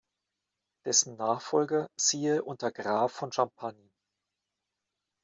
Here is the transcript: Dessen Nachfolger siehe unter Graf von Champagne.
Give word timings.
Dessen 0.83 1.15
Nachfolger 1.15 1.87
siehe 1.95 2.41
unter 2.43 2.71
Graf 2.71 3.11
von 3.11 3.31
Champagne. 3.31 3.91